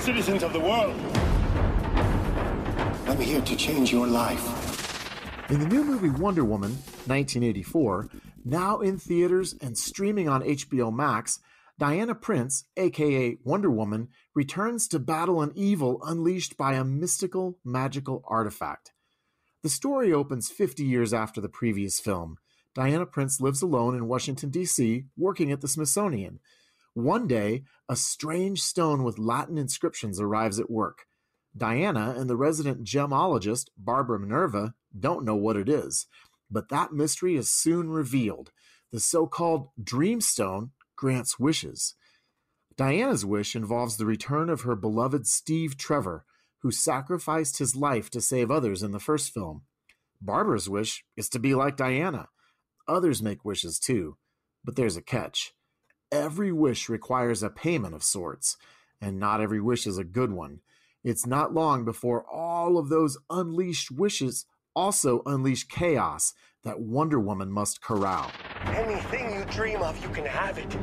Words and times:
citizens 0.00 0.42
of 0.42 0.54
the 0.54 0.60
world. 0.60 0.98
I'm 3.06 3.18
here 3.18 3.42
to 3.42 3.54
change 3.54 3.92
your 3.92 4.06
life. 4.06 5.50
In 5.50 5.60
the 5.60 5.66
new 5.66 5.84
movie 5.84 6.08
Wonder 6.08 6.42
Woman, 6.42 6.70
1984, 7.06 8.08
now 8.42 8.80
in 8.80 8.96
theaters 8.96 9.54
and 9.60 9.76
streaming 9.76 10.26
on 10.26 10.42
HBO 10.42 10.90
Max, 10.90 11.40
Diana 11.78 12.14
Prince, 12.14 12.64
aka 12.78 13.36
Wonder 13.44 13.70
Woman, 13.70 14.08
returns 14.34 14.88
to 14.88 14.98
battle 14.98 15.42
an 15.42 15.52
evil 15.54 16.00
unleashed 16.02 16.56
by 16.56 16.74
a 16.74 16.84
mystical, 16.84 17.58
magical 17.62 18.24
artifact. 18.26 18.92
The 19.62 19.68
story 19.68 20.14
opens 20.14 20.48
50 20.48 20.82
years 20.82 21.12
after 21.12 21.42
the 21.42 21.50
previous 21.50 22.00
film. 22.00 22.38
Diana 22.74 23.04
Prince 23.04 23.38
lives 23.38 23.60
alone 23.60 23.94
in 23.94 24.08
Washington, 24.08 24.48
D.C., 24.48 25.04
working 25.16 25.52
at 25.52 25.60
the 25.60 25.68
Smithsonian. 25.68 26.38
One 26.94 27.26
day, 27.26 27.62
a 27.88 27.96
strange 27.96 28.62
stone 28.62 29.04
with 29.04 29.18
Latin 29.18 29.58
inscriptions 29.58 30.20
arrives 30.20 30.58
at 30.58 30.70
work. 30.70 31.06
Diana 31.56 32.14
and 32.16 32.28
the 32.28 32.36
resident 32.36 32.84
gemologist, 32.84 33.68
Barbara 33.76 34.18
Minerva, 34.18 34.74
don't 34.98 35.24
know 35.24 35.36
what 35.36 35.56
it 35.56 35.68
is. 35.68 36.06
But 36.50 36.68
that 36.68 36.92
mystery 36.92 37.36
is 37.36 37.50
soon 37.50 37.90
revealed. 37.90 38.50
The 38.92 39.00
so 39.00 39.26
called 39.26 39.68
Dreamstone 39.80 40.70
grants 40.96 41.38
wishes. 41.38 41.94
Diana's 42.76 43.24
wish 43.24 43.54
involves 43.54 43.96
the 43.96 44.06
return 44.06 44.50
of 44.50 44.62
her 44.62 44.74
beloved 44.74 45.26
Steve 45.26 45.76
Trevor, 45.76 46.24
who 46.62 46.70
sacrificed 46.70 47.58
his 47.58 47.76
life 47.76 48.10
to 48.10 48.20
save 48.20 48.50
others 48.50 48.82
in 48.82 48.90
the 48.90 49.00
first 49.00 49.32
film. 49.32 49.62
Barbara's 50.20 50.68
wish 50.68 51.04
is 51.16 51.28
to 51.30 51.38
be 51.38 51.54
like 51.54 51.76
Diana. 51.76 52.28
Others 52.88 53.22
make 53.22 53.44
wishes 53.44 53.78
too, 53.78 54.16
but 54.64 54.76
there's 54.76 54.96
a 54.96 55.02
catch. 55.02 55.52
Every 56.12 56.50
wish 56.50 56.88
requires 56.88 57.40
a 57.40 57.50
payment 57.50 57.94
of 57.94 58.02
sorts, 58.02 58.56
and 59.00 59.20
not 59.20 59.40
every 59.40 59.60
wish 59.60 59.86
is 59.86 59.96
a 59.96 60.02
good 60.02 60.32
one. 60.32 60.58
It's 61.04 61.24
not 61.24 61.54
long 61.54 61.84
before 61.84 62.24
all 62.28 62.78
of 62.78 62.88
those 62.88 63.16
unleashed 63.30 63.92
wishes 63.92 64.44
also 64.74 65.22
unleash 65.24 65.68
chaos 65.68 66.34
that 66.64 66.80
Wonder 66.80 67.20
Woman 67.20 67.52
must 67.52 67.80
corral. 67.80 68.32
Anything 68.64 69.32
you 69.32 69.44
dream 69.44 69.82
of, 69.82 70.02
you 70.02 70.08
can 70.08 70.26
have 70.26 70.58
it. 70.58 70.74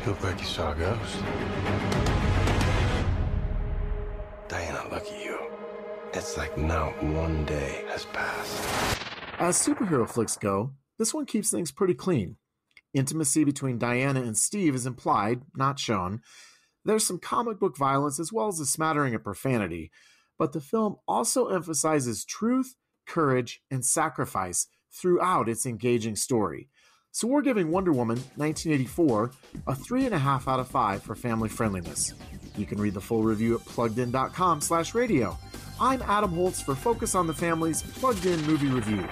You 0.00 0.12
look 0.12 0.22
like 0.22 0.38
you 0.38 0.46
saw 0.46 0.70
a 0.72 0.76
ghost. 0.76 1.16
Diana, 4.46 4.84
look 4.92 5.06
at 5.06 5.24
you. 5.24 5.38
It's 6.12 6.36
like 6.36 6.56
not 6.56 7.02
one 7.02 7.44
day 7.46 7.84
has 7.88 8.04
passed. 8.04 8.62
As 9.40 9.58
superhero 9.60 10.08
flicks 10.08 10.36
go, 10.36 10.70
this 10.98 11.12
one 11.12 11.26
keeps 11.26 11.50
things 11.50 11.72
pretty 11.72 11.94
clean. 11.94 12.36
Intimacy 12.94 13.44
between 13.44 13.78
Diana 13.78 14.22
and 14.22 14.36
Steve 14.36 14.74
is 14.74 14.86
implied, 14.86 15.42
not 15.54 15.78
shown. 15.78 16.20
There's 16.84 17.06
some 17.06 17.18
comic 17.18 17.58
book 17.58 17.76
violence 17.76 18.20
as 18.20 18.32
well 18.32 18.48
as 18.48 18.60
a 18.60 18.66
smattering 18.66 19.14
of 19.14 19.24
profanity, 19.24 19.90
but 20.38 20.52
the 20.52 20.60
film 20.60 20.96
also 21.08 21.48
emphasizes 21.48 22.24
truth, 22.24 22.76
courage, 23.06 23.62
and 23.70 23.84
sacrifice 23.84 24.66
throughout 24.92 25.48
its 25.48 25.66
engaging 25.66 26.16
story. 26.16 26.68
So 27.10 27.28
we're 27.28 27.42
giving 27.42 27.70
Wonder 27.70 27.92
Woman 27.92 28.18
1984 28.36 29.30
a 29.66 29.72
3.5 29.72 30.48
out 30.48 30.60
of 30.60 30.68
5 30.68 31.02
for 31.02 31.14
family 31.14 31.48
friendliness. 31.48 32.12
You 32.56 32.66
can 32.66 32.80
read 32.80 32.94
the 32.94 33.00
full 33.00 33.22
review 33.22 33.54
at 33.54 33.60
pluggedin.com 33.60 34.60
slash 34.60 34.94
radio. 34.94 35.38
I'm 35.80 36.02
Adam 36.02 36.32
Holz 36.32 36.60
for 36.60 36.74
Focus 36.74 37.14
on 37.14 37.26
the 37.26 37.34
Family's 37.34 37.82
Plugged 37.82 38.26
In 38.26 38.40
Movie 38.46 38.68
Review. 38.68 39.04